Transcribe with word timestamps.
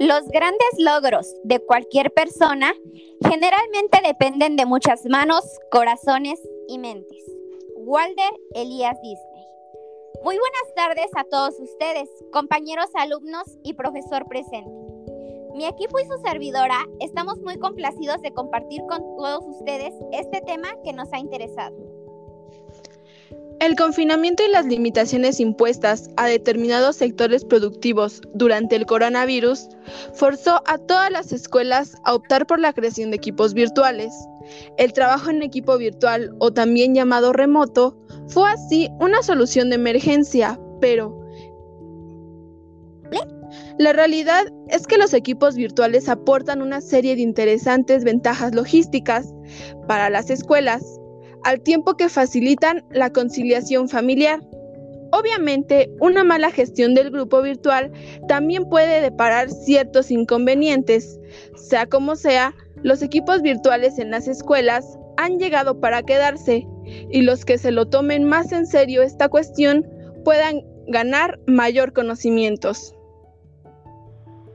Los 0.00 0.26
grandes 0.28 0.70
logros 0.78 1.30
de 1.44 1.60
cualquier 1.60 2.10
persona 2.14 2.72
generalmente 3.20 4.00
dependen 4.02 4.56
de 4.56 4.64
muchas 4.64 5.04
manos, 5.04 5.44
corazones 5.70 6.40
y 6.68 6.78
mentes. 6.78 7.22
Walter 7.76 8.30
Elías 8.54 8.96
Disney. 9.02 9.44
Muy 10.24 10.38
buenas 10.38 10.74
tardes 10.74 11.10
a 11.16 11.24
todos 11.24 11.60
ustedes, 11.60 12.08
compañeros 12.32 12.86
alumnos 12.94 13.44
y 13.62 13.74
profesor 13.74 14.26
presente. 14.26 14.70
Mi 15.54 15.66
equipo 15.66 16.00
y 16.00 16.06
su 16.06 16.16
servidora 16.24 16.78
estamos 17.00 17.38
muy 17.42 17.58
complacidos 17.58 18.22
de 18.22 18.32
compartir 18.32 18.80
con 18.88 19.00
todos 19.18 19.44
ustedes 19.44 19.92
este 20.12 20.40
tema 20.40 20.68
que 20.82 20.94
nos 20.94 21.12
ha 21.12 21.18
interesado. 21.18 21.76
El 23.60 23.76
confinamiento 23.76 24.42
y 24.42 24.50
las 24.50 24.64
limitaciones 24.64 25.38
impuestas 25.38 26.08
a 26.16 26.26
determinados 26.26 26.96
sectores 26.96 27.44
productivos 27.44 28.22
durante 28.32 28.74
el 28.74 28.86
coronavirus 28.86 29.68
forzó 30.14 30.62
a 30.66 30.78
todas 30.78 31.10
las 31.10 31.30
escuelas 31.30 31.94
a 32.04 32.14
optar 32.14 32.46
por 32.46 32.58
la 32.58 32.72
creación 32.72 33.10
de 33.10 33.18
equipos 33.18 33.52
virtuales. 33.52 34.14
El 34.78 34.94
trabajo 34.94 35.28
en 35.28 35.42
equipo 35.42 35.76
virtual 35.76 36.34
o 36.38 36.50
también 36.52 36.94
llamado 36.94 37.34
remoto 37.34 37.98
fue 38.28 38.48
así 38.48 38.88
una 38.98 39.22
solución 39.22 39.68
de 39.68 39.76
emergencia, 39.76 40.58
pero 40.80 41.20
la 43.78 43.92
realidad 43.92 44.44
es 44.68 44.86
que 44.86 44.98
los 44.98 45.12
equipos 45.12 45.56
virtuales 45.56 46.08
aportan 46.08 46.62
una 46.62 46.80
serie 46.80 47.16
de 47.16 47.22
interesantes 47.22 48.04
ventajas 48.04 48.54
logísticas 48.54 49.34
para 49.86 50.08
las 50.08 50.30
escuelas 50.30 50.99
al 51.44 51.60
tiempo 51.60 51.96
que 51.96 52.08
facilitan 52.08 52.84
la 52.90 53.10
conciliación 53.10 53.88
familiar. 53.88 54.40
Obviamente, 55.12 55.90
una 56.00 56.22
mala 56.22 56.50
gestión 56.50 56.94
del 56.94 57.10
grupo 57.10 57.42
virtual 57.42 57.90
también 58.28 58.68
puede 58.68 59.00
deparar 59.00 59.50
ciertos 59.50 60.10
inconvenientes. 60.10 61.18
Sea 61.56 61.86
como 61.86 62.16
sea, 62.16 62.54
los 62.82 63.02
equipos 63.02 63.42
virtuales 63.42 63.98
en 63.98 64.10
las 64.10 64.28
escuelas 64.28 64.98
han 65.16 65.38
llegado 65.38 65.80
para 65.80 66.02
quedarse 66.02 66.66
y 67.10 67.22
los 67.22 67.44
que 67.44 67.58
se 67.58 67.72
lo 67.72 67.88
tomen 67.88 68.24
más 68.24 68.52
en 68.52 68.66
serio 68.66 69.02
esta 69.02 69.28
cuestión 69.28 69.86
puedan 70.24 70.62
ganar 70.86 71.38
mayor 71.46 71.92
conocimientos. 71.92 72.94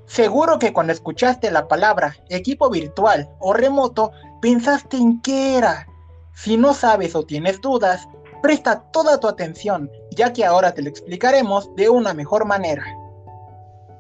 Seguro 0.06 0.60
que 0.60 0.72
cuando 0.72 0.94
escuchaste 0.94 1.52
la 1.52 1.68
palabra 1.68 2.16
equipo 2.30 2.70
virtual 2.70 3.30
o 3.40 3.54
remoto, 3.54 4.12
pensaste 4.42 4.98
en 4.98 5.22
qué 5.22 5.58
era 5.58 5.88
si 6.36 6.58
no 6.58 6.74
sabes 6.74 7.16
o 7.16 7.24
tienes 7.24 7.62
dudas, 7.62 8.08
presta 8.42 8.84
toda 8.92 9.20
tu 9.20 9.28
atención, 9.28 9.90
ya 10.12 10.34
que 10.34 10.46
ahora 10.46 10.74
te 10.74 10.82
lo 10.82 10.90
explicaremos 10.90 11.74
de 11.76 11.90
una 11.90 12.14
mejor 12.14 12.46
manera. 12.46 12.84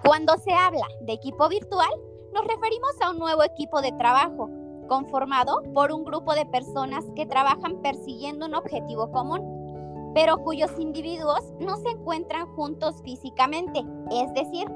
Cuando 0.03 0.37
se 0.37 0.53
habla 0.53 0.85
de 1.01 1.13
equipo 1.13 1.47
virtual, 1.49 1.89
nos 2.33 2.45
referimos 2.45 2.91
a 3.01 3.11
un 3.11 3.19
nuevo 3.19 3.43
equipo 3.43 3.81
de 3.81 3.93
trabajo, 3.93 4.49
conformado 4.87 5.63
por 5.73 5.91
un 5.91 6.03
grupo 6.03 6.35
de 6.35 6.45
personas 6.45 7.05
que 7.15 7.25
trabajan 7.25 7.81
persiguiendo 7.81 8.45
un 8.45 8.53
objetivo 8.53 9.09
común, 9.11 10.11
pero 10.13 10.37
cuyos 10.37 10.71
individuos 10.77 11.41
no 11.59 11.77
se 11.77 11.89
encuentran 11.89 12.47
juntos 12.55 13.01
físicamente, 13.03 13.81
es 14.11 14.31
decir, 14.33 14.67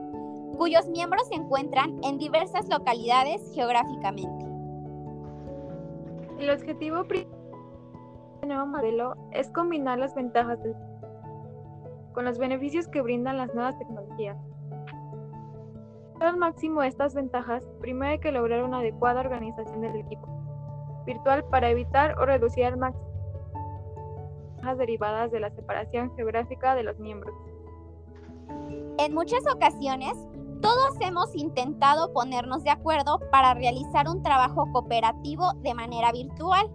cuyos 0.58 0.88
miembros 0.88 1.28
se 1.28 1.36
encuentran 1.36 2.00
en 2.04 2.18
diversas 2.18 2.68
localidades 2.70 3.42
geográficamente. 3.54 4.46
El 6.40 6.50
objetivo 6.50 7.04
principal 7.04 7.39
nuevo 8.48 8.66
modelo 8.66 9.16
es 9.32 9.50
combinar 9.50 10.00
las 10.00 10.16
ventajas 10.16 10.62
del 10.64 10.76
con 12.14 12.26
los 12.26 12.38
beneficios 12.38 12.88
que 12.88 13.02
brindan 13.02 13.38
las 13.38 13.54
nuevas 13.54 13.78
tecnologías. 13.78 14.38
Para 16.18 16.32
al 16.32 16.38
máximo 16.38 16.84
estas 16.84 17.14
ventajas, 17.14 17.64
primero 17.80 18.12
hay 18.12 18.20
que 18.20 18.32
lograr 18.32 18.64
una 18.64 18.80
adecuada 18.80 19.22
organización 19.22 19.82
del 19.82 19.96
equipo 19.96 20.28
virtual 21.06 21.46
para 21.46 21.70
evitar 21.70 22.20
o 22.20 22.26
reducir 22.26 22.66
al 22.66 22.78
máximo 22.78 23.08
las 24.62 24.78
derivadas 24.78 25.32
de 25.32 25.40
la 25.40 25.50
separación 25.52 26.14
geográfica 26.16 26.76
de 26.76 26.84
los 26.84 27.00
miembros. 27.00 27.34
En 28.98 29.14
muchas 29.14 29.48
ocasiones, 29.48 30.14
todos 30.62 31.00
hemos 31.00 31.34
intentado 31.36 32.12
ponernos 32.12 32.64
de 32.66 32.72
acuerdo 32.72 33.20
para 33.32 33.54
realizar 33.54 34.10
un 34.10 34.22
trabajo 34.22 34.70
cooperativo 34.74 35.54
de 35.62 35.74
manera 35.74 36.12
virtual 36.12 36.70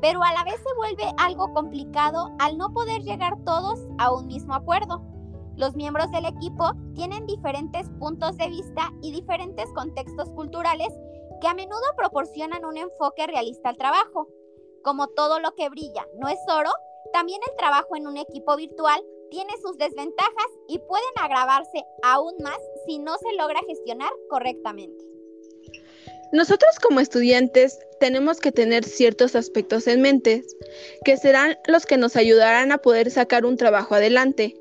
pero 0.00 0.22
a 0.22 0.32
la 0.32 0.44
vez 0.44 0.56
se 0.56 0.74
vuelve 0.76 1.10
algo 1.18 1.52
complicado 1.52 2.30
al 2.38 2.58
no 2.58 2.72
poder 2.72 3.02
llegar 3.02 3.36
todos 3.44 3.80
a 3.98 4.12
un 4.12 4.26
mismo 4.26 4.54
acuerdo. 4.54 5.02
Los 5.56 5.74
miembros 5.74 6.10
del 6.10 6.26
equipo 6.26 6.72
tienen 6.94 7.26
diferentes 7.26 7.88
puntos 7.98 8.36
de 8.36 8.48
vista 8.48 8.92
y 9.02 9.12
diferentes 9.12 9.72
contextos 9.72 10.30
culturales 10.32 10.92
que 11.40 11.48
a 11.48 11.54
menudo 11.54 11.82
proporcionan 11.96 12.64
un 12.64 12.76
enfoque 12.76 13.26
realista 13.26 13.70
al 13.70 13.76
trabajo. 13.76 14.28
Como 14.82 15.08
todo 15.08 15.40
lo 15.40 15.54
que 15.54 15.68
brilla 15.68 16.06
no 16.18 16.28
es 16.28 16.38
oro, 16.48 16.70
también 17.12 17.40
el 17.48 17.56
trabajo 17.56 17.96
en 17.96 18.06
un 18.06 18.16
equipo 18.16 18.56
virtual 18.56 19.02
tiene 19.30 19.52
sus 19.62 19.76
desventajas 19.78 20.50
y 20.68 20.78
pueden 20.78 21.12
agravarse 21.20 21.84
aún 22.02 22.34
más 22.42 22.58
si 22.86 22.98
no 22.98 23.16
se 23.18 23.34
logra 23.36 23.60
gestionar 23.66 24.12
correctamente. 24.28 25.04
Nosotros 26.32 26.78
como 26.80 27.00
estudiantes 27.00 27.78
tenemos 28.00 28.40
que 28.40 28.52
tener 28.52 28.84
ciertos 28.84 29.36
aspectos 29.36 29.86
en 29.86 30.02
mente, 30.02 30.44
que 31.04 31.16
serán 31.16 31.56
los 31.66 31.86
que 31.86 31.96
nos 31.96 32.16
ayudarán 32.16 32.72
a 32.72 32.78
poder 32.78 33.10
sacar 33.10 33.44
un 33.44 33.56
trabajo 33.56 33.94
adelante. 33.94 34.54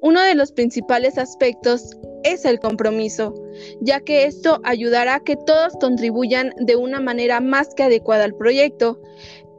Uno 0.00 0.22
de 0.22 0.34
los 0.34 0.52
principales 0.52 1.18
aspectos 1.18 1.96
es 2.24 2.44
el 2.44 2.60
compromiso, 2.60 3.34
ya 3.80 4.00
que 4.00 4.24
esto 4.24 4.60
ayudará 4.64 5.16
a 5.16 5.24
que 5.24 5.36
todos 5.36 5.74
contribuyan 5.80 6.52
de 6.58 6.76
una 6.76 7.00
manera 7.00 7.40
más 7.40 7.74
que 7.74 7.84
adecuada 7.84 8.24
al 8.24 8.34
proyecto 8.34 9.00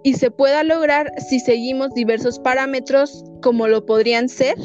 y 0.04 0.16
se 0.16 0.32
pueda 0.32 0.64
lograr 0.64 1.12
si 1.30 1.40
seguimos 1.40 1.94
diversos 1.94 2.40
parámetros 2.40 3.24
como 3.42 3.68
lo 3.68 3.86
podrían 3.86 4.30
ser. 4.30 4.56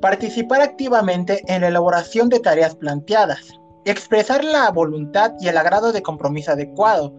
Participar 0.00 0.62
activamente 0.62 1.42
en 1.46 1.62
la 1.62 1.68
elaboración 1.68 2.28
de 2.28 2.40
tareas 2.40 2.74
planteadas, 2.74 3.52
expresar 3.84 4.44
la 4.44 4.70
voluntad 4.70 5.32
y 5.40 5.48
el 5.48 5.56
agrado 5.56 5.92
de 5.92 6.02
compromiso 6.02 6.52
adecuado, 6.52 7.12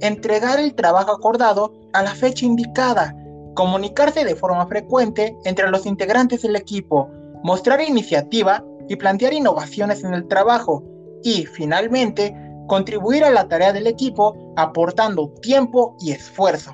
entregar 0.00 0.58
el 0.60 0.74
trabajo 0.74 1.12
acordado 1.12 1.72
a 1.92 2.02
la 2.02 2.14
fecha 2.14 2.46
indicada, 2.46 3.14
comunicarse 3.54 4.24
de 4.24 4.36
forma 4.36 4.66
frecuente 4.66 5.36
entre 5.44 5.70
los 5.70 5.86
integrantes 5.86 6.42
del 6.42 6.56
equipo, 6.56 7.08
mostrar 7.42 7.80
iniciativa 7.80 8.64
y 8.88 8.96
plantear 8.96 9.32
innovaciones 9.32 10.04
en 10.04 10.14
el 10.14 10.26
trabajo 10.28 10.82
y, 11.22 11.46
finalmente, 11.46 12.34
contribuir 12.66 13.24
a 13.24 13.30
la 13.30 13.48
tarea 13.48 13.72
del 13.72 13.86
equipo 13.86 14.36
aportando 14.56 15.30
tiempo 15.40 15.96
y 16.00 16.12
esfuerzo. 16.12 16.72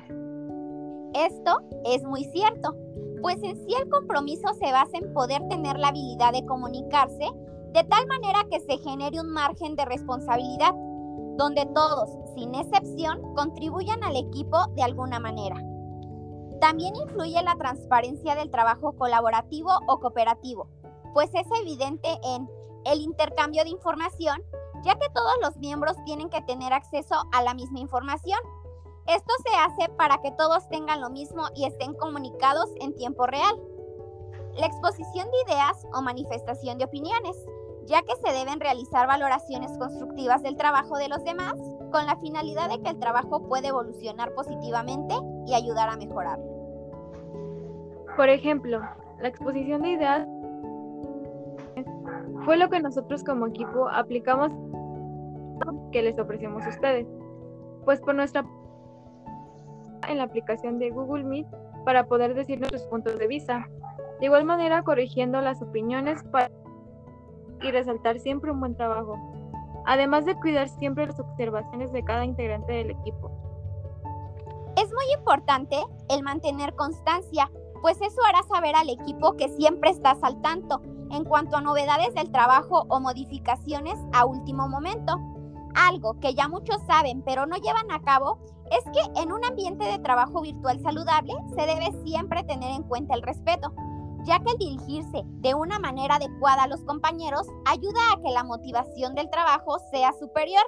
Esto 1.13 1.61
es 1.85 2.03
muy 2.03 2.25
cierto, 2.25 2.75
pues 3.21 3.37
en 3.41 3.55
sí 3.65 3.73
el 3.81 3.89
compromiso 3.89 4.53
se 4.59 4.71
basa 4.71 4.97
en 4.97 5.13
poder 5.13 5.41
tener 5.49 5.77
la 5.79 5.87
habilidad 5.87 6.33
de 6.33 6.45
comunicarse 6.45 7.29
de 7.75 7.83
tal 7.83 8.07
manera 8.07 8.45
que 8.49 8.61
se 8.61 8.77
genere 8.77 9.19
un 9.19 9.33
margen 9.33 9.75
de 9.75 9.83
responsabilidad, 9.83 10.73
donde 11.35 11.65
todos, 11.75 12.09
sin 12.33 12.55
excepción, 12.55 13.21
contribuyan 13.35 14.01
al 14.01 14.15
equipo 14.15 14.65
de 14.75 14.83
alguna 14.83 15.19
manera. 15.19 15.57
También 16.61 16.95
influye 16.95 17.43
la 17.43 17.57
transparencia 17.57 18.33
del 18.35 18.49
trabajo 18.49 18.93
colaborativo 18.93 19.71
o 19.89 19.99
cooperativo, 19.99 20.69
pues 21.13 21.29
es 21.33 21.45
evidente 21.59 22.07
en 22.23 22.49
el 22.85 23.01
intercambio 23.01 23.65
de 23.65 23.71
información, 23.71 24.41
ya 24.85 24.95
que 24.95 25.09
todos 25.13 25.33
los 25.41 25.57
miembros 25.57 25.97
tienen 26.05 26.29
que 26.29 26.41
tener 26.43 26.71
acceso 26.71 27.15
a 27.33 27.43
la 27.43 27.53
misma 27.53 27.79
información. 27.79 28.39
Esto 29.05 29.33
se 29.45 29.53
hace 29.53 29.91
para 29.95 30.21
que 30.21 30.31
todos 30.31 30.69
tengan 30.69 31.01
lo 31.01 31.09
mismo 31.09 31.43
y 31.53 31.65
estén 31.65 31.93
comunicados 31.95 32.69
en 32.79 32.95
tiempo 32.95 33.27
real. 33.27 33.59
La 34.53 34.67
exposición 34.67 35.29
de 35.29 35.51
ideas 35.51 35.85
o 35.93 36.01
manifestación 36.01 36.77
de 36.77 36.85
opiniones 36.85 37.35
ya 37.85 38.01
que 38.01 38.15
se 38.15 38.33
deben 38.33 38.59
realizar 38.59 39.07
valoraciones 39.07 39.77
constructivas 39.77 40.41
del 40.41 40.57
trabajo 40.57 40.97
de 40.97 41.09
los 41.09 41.23
demás 41.23 41.53
con 41.91 42.05
la 42.05 42.15
finalidad 42.17 42.69
de 42.69 42.81
que 42.81 42.89
el 42.89 42.99
trabajo 42.99 43.47
pueda 43.47 43.67
evolucionar 43.67 44.33
positivamente 44.33 45.15
y 45.45 45.53
ayudar 45.53 45.89
a 45.89 45.97
mejorarlo. 45.97 46.45
Por 48.15 48.29
ejemplo, 48.29 48.81
la 49.21 49.27
exposición 49.27 49.81
de 49.83 49.89
ideas 49.89 50.27
fue 52.43 52.57
lo 52.57 52.69
que 52.69 52.79
nosotros 52.79 53.23
como 53.23 53.47
equipo 53.47 53.89
aplicamos 53.89 54.51
que 55.91 56.01
les 56.01 56.17
ofrecemos 56.19 56.65
a 56.65 56.69
ustedes, 56.69 57.07
pues 57.85 57.99
por 58.01 58.15
nuestra 58.15 58.45
en 60.07 60.17
la 60.17 60.25
aplicación 60.25 60.77
de 60.79 60.91
Google 60.91 61.23
Meet 61.23 61.47
para 61.83 62.05
poder 62.05 62.33
decir 62.33 62.59
nuestros 62.59 62.83
puntos 62.87 63.17
de 63.17 63.27
vista. 63.27 63.67
De 64.19 64.25
igual 64.25 64.45
manera, 64.45 64.83
corrigiendo 64.83 65.41
las 65.41 65.61
opiniones 65.61 66.23
para 66.31 66.49
y 67.61 67.71
resaltar 67.71 68.19
siempre 68.19 68.51
un 68.51 68.59
buen 68.59 68.75
trabajo, 68.75 69.17
además 69.85 70.25
de 70.25 70.35
cuidar 70.35 70.69
siempre 70.69 71.07
las 71.07 71.19
observaciones 71.19 71.91
de 71.91 72.03
cada 72.03 72.25
integrante 72.25 72.73
del 72.73 72.91
equipo. 72.91 73.31
Es 74.77 74.91
muy 74.91 75.05
importante 75.17 75.77
el 76.09 76.21
mantener 76.23 76.75
constancia, 76.75 77.49
pues 77.81 78.01
eso 78.01 78.21
hará 78.27 78.43
saber 78.43 78.75
al 78.75 78.89
equipo 78.89 79.37
que 79.37 79.47
siempre 79.49 79.89
estás 79.89 80.21
al 80.21 80.41
tanto 80.41 80.81
en 81.11 81.23
cuanto 81.23 81.55
a 81.55 81.61
novedades 81.61 82.13
del 82.13 82.31
trabajo 82.31 82.85
o 82.89 82.99
modificaciones 82.99 83.97
a 84.11 84.25
último 84.25 84.67
momento. 84.67 85.17
Algo 85.75 86.19
que 86.19 86.33
ya 86.33 86.47
muchos 86.47 86.81
saben 86.87 87.21
pero 87.21 87.45
no 87.45 87.55
llevan 87.57 87.91
a 87.91 88.01
cabo 88.01 88.39
es 88.71 88.83
que 88.91 89.21
en 89.21 89.31
un 89.31 89.45
ambiente 89.45 89.85
de 89.85 89.99
trabajo 89.99 90.41
virtual 90.41 90.79
saludable 90.81 91.33
se 91.55 91.65
debe 91.65 91.91
siempre 92.03 92.43
tener 92.43 92.71
en 92.71 92.83
cuenta 92.83 93.13
el 93.13 93.21
respeto, 93.21 93.73
ya 94.25 94.39
que 94.39 94.51
el 94.51 94.57
dirigirse 94.57 95.23
de 95.41 95.53
una 95.53 95.79
manera 95.79 96.15
adecuada 96.15 96.63
a 96.63 96.67
los 96.67 96.81
compañeros 96.81 97.47
ayuda 97.65 97.99
a 98.11 98.21
que 98.21 98.31
la 98.31 98.43
motivación 98.43 99.15
del 99.15 99.29
trabajo 99.29 99.77
sea 99.91 100.13
superior, 100.13 100.63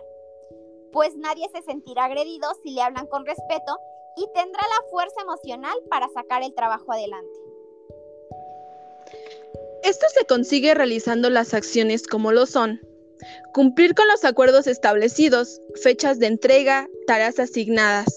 pues 0.92 1.16
nadie 1.18 1.48
se 1.54 1.62
sentirá 1.64 2.06
agredido 2.06 2.50
si 2.64 2.72
le 2.72 2.82
hablan 2.82 3.08
con 3.08 3.26
respeto 3.26 3.78
y 4.16 4.26
tendrá 4.34 4.62
la 4.62 4.90
fuerza 4.90 5.22
emocional 5.22 5.78
para 5.90 6.08
sacar 6.10 6.44
el 6.44 6.54
trabajo 6.54 6.92
adelante. 6.92 7.32
Esto 9.84 10.06
se 10.14 10.26
consigue 10.26 10.74
realizando 10.74 11.30
las 11.30 11.54
acciones 11.54 12.08
como 12.08 12.32
lo 12.32 12.46
son. 12.46 12.82
Cumplir 13.54 13.96
con 13.96 14.08
los 14.08 14.26
acuerdos 14.26 14.68
establecidos, 14.68 15.62
fechas 15.82 16.20
de 16.20 16.28
entrega, 16.28 16.88
tareas 17.06 17.40
asignadas. 17.40 18.08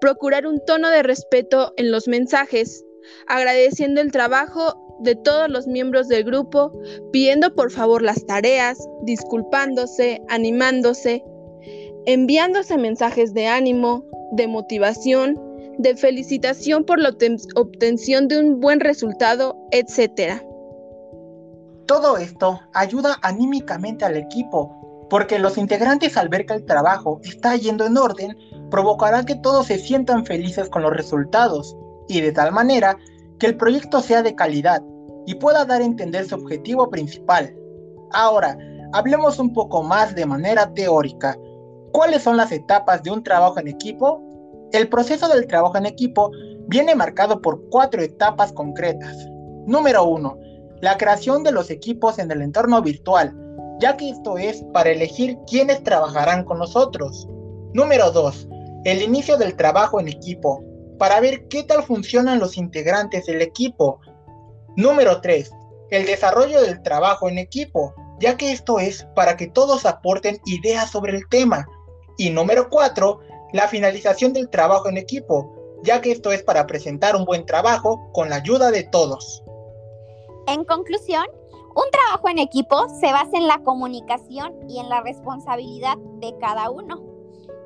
Procurar 0.00 0.46
un 0.46 0.64
tono 0.64 0.88
de 0.90 1.02
respeto 1.02 1.72
en 1.76 1.90
los 1.90 2.08
mensajes, 2.08 2.84
agradeciendo 3.26 4.00
el 4.00 4.12
trabajo 4.12 4.96
de 5.00 5.14
todos 5.16 5.48
los 5.48 5.66
miembros 5.66 6.08
del 6.08 6.24
grupo, 6.24 6.72
pidiendo 7.12 7.54
por 7.54 7.70
favor 7.70 8.02
las 8.02 8.24
tareas, 8.26 8.78
disculpándose, 9.02 10.22
animándose, 10.28 11.24
enviándose 12.06 12.76
mensajes 12.78 13.34
de 13.34 13.46
ánimo, 13.46 14.04
de 14.32 14.46
motivación, 14.48 15.40
de 15.78 15.96
felicitación 15.96 16.84
por 16.84 17.00
la 17.00 17.14
obtención 17.56 18.28
de 18.28 18.38
un 18.38 18.60
buen 18.60 18.80
resultado, 18.80 19.56
etc. 19.72 20.42
Todo 21.86 22.16
esto 22.16 22.60
ayuda 22.72 23.16
anímicamente 23.22 24.04
al 24.04 24.16
equipo, 24.16 25.06
porque 25.10 25.38
los 25.38 25.58
integrantes 25.58 26.16
al 26.16 26.28
ver 26.28 26.46
que 26.46 26.54
el 26.54 26.64
trabajo 26.64 27.20
está 27.24 27.56
yendo 27.56 27.84
en 27.86 27.96
orden, 27.96 28.36
provocará 28.70 29.24
que 29.24 29.34
todos 29.36 29.66
se 29.66 29.78
sientan 29.78 30.24
felices 30.24 30.68
con 30.70 30.82
los 30.82 30.92
resultados, 30.92 31.76
y 32.08 32.20
de 32.20 32.32
tal 32.32 32.52
manera 32.52 32.98
que 33.38 33.46
el 33.46 33.56
proyecto 33.56 34.00
sea 34.00 34.22
de 34.22 34.34
calidad 34.34 34.82
y 35.26 35.34
pueda 35.34 35.64
dar 35.64 35.80
a 35.80 35.84
entender 35.84 36.26
su 36.26 36.34
objetivo 36.34 36.90
principal. 36.90 37.54
Ahora, 38.12 38.56
hablemos 38.92 39.38
un 39.38 39.52
poco 39.52 39.82
más 39.82 40.14
de 40.14 40.26
manera 40.26 40.72
teórica. 40.74 41.36
¿Cuáles 41.92 42.22
son 42.22 42.36
las 42.36 42.52
etapas 42.52 43.02
de 43.02 43.10
un 43.10 43.22
trabajo 43.22 43.58
en 43.58 43.68
equipo? 43.68 44.22
El 44.72 44.88
proceso 44.88 45.28
del 45.28 45.46
trabajo 45.46 45.76
en 45.76 45.86
equipo 45.86 46.30
viene 46.68 46.94
marcado 46.94 47.40
por 47.40 47.68
cuatro 47.70 48.02
etapas 48.02 48.52
concretas. 48.52 49.16
Número 49.66 50.04
1 50.04 50.44
la 50.84 50.98
creación 50.98 51.42
de 51.44 51.50
los 51.50 51.70
equipos 51.70 52.18
en 52.18 52.30
el 52.30 52.42
entorno 52.42 52.82
virtual, 52.82 53.34
ya 53.80 53.96
que 53.96 54.10
esto 54.10 54.36
es 54.36 54.62
para 54.74 54.90
elegir 54.90 55.38
quiénes 55.48 55.82
trabajarán 55.82 56.44
con 56.44 56.58
nosotros. 56.58 57.26
Número 57.72 58.10
2. 58.10 58.48
El 58.84 59.00
inicio 59.00 59.38
del 59.38 59.56
trabajo 59.56 59.98
en 59.98 60.08
equipo, 60.08 60.62
para 60.98 61.20
ver 61.20 61.48
qué 61.48 61.62
tal 61.62 61.82
funcionan 61.82 62.38
los 62.38 62.56
integrantes 62.56 63.26
del 63.26 63.42
equipo. 63.42 64.00
Número 64.76 65.20
3. 65.20 65.50
El 65.90 66.06
desarrollo 66.06 66.60
del 66.60 66.82
trabajo 66.82 67.28
en 67.28 67.38
equipo, 67.38 67.94
ya 68.20 68.36
que 68.36 68.52
esto 68.52 68.78
es 68.78 69.06
para 69.14 69.36
que 69.36 69.48
todos 69.48 69.86
aporten 69.86 70.40
ideas 70.46 70.90
sobre 70.90 71.16
el 71.16 71.28
tema. 71.28 71.66
Y 72.16 72.30
número 72.30 72.68
4. 72.68 73.20
La 73.52 73.68
finalización 73.68 74.32
del 74.32 74.48
trabajo 74.50 74.88
en 74.88 74.96
equipo, 74.96 75.80
ya 75.82 76.00
que 76.00 76.12
esto 76.12 76.32
es 76.32 76.42
para 76.42 76.66
presentar 76.66 77.16
un 77.16 77.24
buen 77.24 77.46
trabajo 77.46 78.10
con 78.12 78.30
la 78.30 78.36
ayuda 78.36 78.70
de 78.70 78.84
todos. 78.84 79.42
En 80.46 80.64
conclusión, 80.64 81.24
un 81.76 81.90
trabajo 81.90 82.28
en 82.28 82.38
equipo 82.38 82.88
se 83.00 83.12
basa 83.12 83.36
en 83.36 83.46
la 83.46 83.58
comunicación 83.62 84.52
y 84.68 84.78
en 84.78 84.88
la 84.88 85.00
responsabilidad 85.00 85.96
de 86.20 86.34
cada 86.40 86.70
uno, 86.70 87.13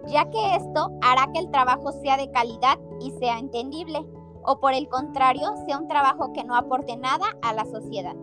ya 0.08 0.28
que 0.30 0.56
esto 0.56 0.90
hará 1.02 1.30
que 1.32 1.40
el 1.40 1.50
trabajo 1.50 1.92
sea 1.92 2.16
de 2.16 2.30
calidad 2.30 2.78
y 3.00 3.10
sea 3.12 3.38
entendible, 3.38 4.04
o 4.42 4.60
por 4.60 4.72
el 4.72 4.88
contrario, 4.88 5.56
sea 5.66 5.78
un 5.78 5.88
trabajo 5.88 6.32
que 6.32 6.44
no 6.44 6.56
aporte 6.56 6.96
nada 6.96 7.26
a 7.42 7.52
la 7.52 7.64
sociedad. 7.64 8.16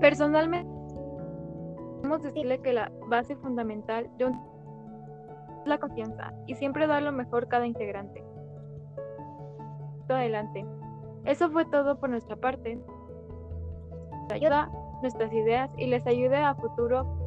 Personalmente, 0.00 0.70
podemos 1.96 2.22
decirle 2.22 2.60
que 2.60 2.72
la 2.72 2.90
base 3.08 3.36
fundamental 3.36 4.08
de 4.16 4.26
un 4.26 4.34
es 5.60 5.66
la 5.66 5.78
confianza 5.78 6.32
y 6.46 6.54
siempre 6.54 6.86
dar 6.86 7.02
lo 7.02 7.12
mejor 7.12 7.48
cada 7.48 7.66
integrante. 7.66 8.24
Adelante. 10.08 10.66
Eso 11.24 11.50
fue 11.50 11.64
todo 11.66 11.98
por 11.98 12.10
nuestra 12.10 12.36
parte. 12.36 12.80
Ayuda 14.32 14.70
nuestras 15.02 15.32
ideas 15.32 15.72
y 15.76 15.86
les 15.86 16.06
ayude 16.06 16.36
a 16.36 16.54
futuro 16.54 17.19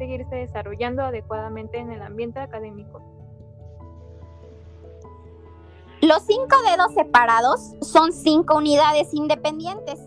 seguirse 0.00 0.34
desarrollando 0.34 1.02
adecuadamente 1.02 1.76
en 1.76 1.92
el 1.92 2.00
ambiente 2.00 2.40
académico. 2.40 3.02
Los 6.00 6.22
cinco 6.22 6.56
dedos 6.66 6.94
separados 6.94 7.74
son 7.82 8.10
cinco 8.12 8.56
unidades 8.56 9.12
independientes. 9.12 10.00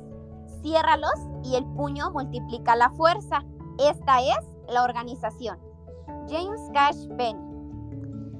Ciérralos 0.63 1.13
y 1.43 1.57
el 1.57 1.65
puño 1.75 2.09
multiplica 2.09 2.75
la 2.75 2.89
fuerza. 2.89 3.43
Esta 3.77 4.21
es 4.21 4.39
la 4.67 4.83
organización. 4.83 5.59
James 6.27 6.61
Cash 6.73 7.05
Benny. 7.09 7.39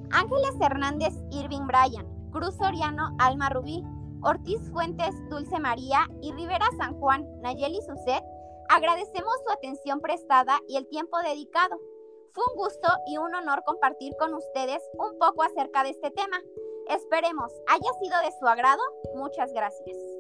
Ángeles 0.10 0.56
Hernández 0.60 1.14
Irving 1.30 1.68
Bryan. 1.68 2.08
Cruz 2.32 2.56
Soriano 2.56 3.16
Alma 3.20 3.50
Rubí. 3.50 3.84
Ortiz 4.24 4.72
Fuentes, 4.72 5.14
Dulce 5.30 5.60
María 5.60 6.08
y 6.22 6.32
Rivera 6.32 6.66
San 6.78 6.94
Juan, 6.94 7.28
Nayeli 7.42 7.82
Suset, 7.82 8.24
agradecemos 8.74 9.34
su 9.46 9.52
atención 9.52 10.00
prestada 10.02 10.60
y 10.68 10.78
el 10.78 10.88
tiempo 10.88 11.20
dedicado. 11.20 11.80
Fue 12.34 12.44
un 12.52 12.58
gusto 12.58 12.88
y 13.08 13.18
un 13.18 13.34
honor 13.36 13.64
compartir 13.66 14.14
con 14.18 14.34
ustedes 14.34 14.82
un 14.94 15.20
poco 15.20 15.44
acerca 15.44 15.84
de 15.84 15.92
este 15.92 16.10
tema. 16.10 16.42
Esperemos 16.90 17.54
haya 17.68 17.94
sido 18.02 18.20
de 18.22 18.32
su 18.40 18.48
agrado. 18.48 18.82
Muchas 19.16 19.54
gracias. 19.54 20.13